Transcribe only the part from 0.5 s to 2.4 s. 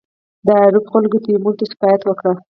آریوب خلکو تیمور ته شکایت وکړ.